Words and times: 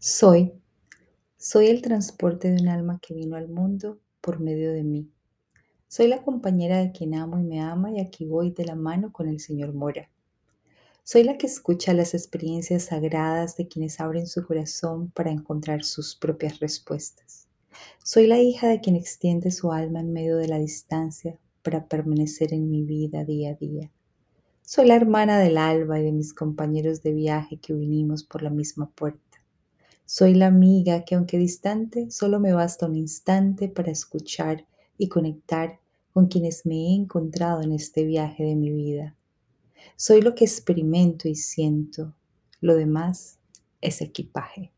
Soy, 0.00 0.52
soy 1.38 1.66
el 1.66 1.82
transporte 1.82 2.52
de 2.52 2.62
un 2.62 2.68
alma 2.68 3.00
que 3.02 3.14
vino 3.14 3.34
al 3.34 3.48
mundo 3.48 3.98
por 4.20 4.38
medio 4.38 4.72
de 4.72 4.84
mí. 4.84 5.10
Soy 5.88 6.06
la 6.06 6.22
compañera 6.22 6.78
de 6.78 6.92
quien 6.92 7.16
amo 7.16 7.40
y 7.40 7.42
me 7.42 7.60
ama 7.60 7.90
y 7.90 7.98
aquí 7.98 8.24
voy 8.24 8.52
de 8.52 8.64
la 8.64 8.76
mano 8.76 9.10
con 9.10 9.26
el 9.26 9.40
Señor 9.40 9.74
Mora. 9.74 10.08
Soy 11.02 11.24
la 11.24 11.36
que 11.36 11.48
escucha 11.48 11.94
las 11.94 12.14
experiencias 12.14 12.84
sagradas 12.84 13.56
de 13.56 13.66
quienes 13.66 13.98
abren 13.98 14.28
su 14.28 14.46
corazón 14.46 15.10
para 15.10 15.32
encontrar 15.32 15.82
sus 15.82 16.14
propias 16.14 16.60
respuestas. 16.60 17.48
Soy 18.04 18.28
la 18.28 18.38
hija 18.38 18.68
de 18.68 18.80
quien 18.80 18.94
extiende 18.94 19.50
su 19.50 19.72
alma 19.72 19.98
en 19.98 20.12
medio 20.12 20.36
de 20.36 20.46
la 20.46 20.60
distancia 20.60 21.36
para 21.62 21.88
permanecer 21.88 22.54
en 22.54 22.70
mi 22.70 22.84
vida 22.84 23.24
día 23.24 23.50
a 23.50 23.54
día. 23.54 23.90
Soy 24.62 24.86
la 24.86 24.94
hermana 24.94 25.40
del 25.40 25.58
alba 25.58 25.98
y 25.98 26.04
de 26.04 26.12
mis 26.12 26.34
compañeros 26.34 27.02
de 27.02 27.14
viaje 27.14 27.56
que 27.56 27.74
vinimos 27.74 28.22
por 28.22 28.42
la 28.42 28.50
misma 28.50 28.88
puerta. 28.90 29.37
Soy 30.10 30.32
la 30.32 30.46
amiga 30.46 31.04
que 31.04 31.16
aunque 31.16 31.36
distante, 31.36 32.10
solo 32.10 32.40
me 32.40 32.54
basta 32.54 32.86
un 32.86 32.96
instante 32.96 33.68
para 33.68 33.92
escuchar 33.92 34.66
y 34.96 35.10
conectar 35.10 35.80
con 36.14 36.28
quienes 36.28 36.64
me 36.64 36.76
he 36.76 36.94
encontrado 36.94 37.60
en 37.60 37.72
este 37.72 38.04
viaje 38.04 38.42
de 38.42 38.56
mi 38.56 38.70
vida. 38.70 39.14
Soy 39.96 40.22
lo 40.22 40.34
que 40.34 40.46
experimento 40.46 41.28
y 41.28 41.34
siento, 41.34 42.14
lo 42.62 42.74
demás 42.74 43.38
es 43.82 44.00
equipaje. 44.00 44.72